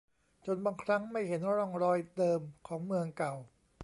[0.45, 3.33] จนบางครั้งไม่เห็นร่องรอยเดิมของเมืองเก่า